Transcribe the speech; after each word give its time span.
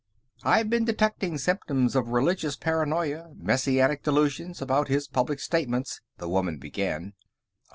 "I've 0.41 0.67
been 0.67 0.83
detecting 0.83 1.37
symptoms 1.37 1.95
of 1.95 2.07
religious 2.07 2.55
paranoia, 2.55 3.35
messianic 3.35 4.01
delusions, 4.01 4.59
about 4.59 4.87
his 4.87 5.07
public 5.07 5.39
statements...." 5.39 6.01
the 6.17 6.27
woman 6.27 6.57
began. 6.57 7.13